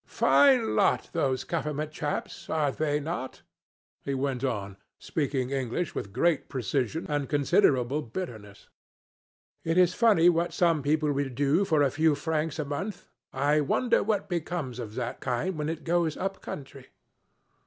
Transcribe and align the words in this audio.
'Fine 0.03 0.75
lot 0.75 1.11
these 1.13 1.43
government 1.43 1.91
chaps 1.91 2.49
are 2.49 2.71
they 2.71 2.99
not?' 2.99 3.43
he 4.03 4.15
went 4.15 4.43
on, 4.43 4.75
speaking 4.97 5.51
English 5.51 5.93
with 5.93 6.11
great 6.11 6.49
precision 6.49 7.05
and 7.07 7.29
considerable 7.29 8.01
bitterness. 8.01 8.67
'It 9.63 9.77
is 9.77 9.93
funny 9.93 10.27
what 10.27 10.53
some 10.53 10.81
people 10.81 11.11
will 11.11 11.29
do 11.29 11.63
for 11.65 11.83
a 11.83 11.91
few 11.91 12.15
francs 12.15 12.57
a 12.57 12.65
month. 12.65 13.09
I 13.31 13.61
wonder 13.61 14.01
what 14.01 14.27
becomes 14.27 14.79
of 14.79 14.95
that 14.95 15.19
kind 15.19 15.55
when 15.55 15.69
it 15.69 15.83
goes 15.83 16.17
up 16.17 16.41
country?' 16.41 16.87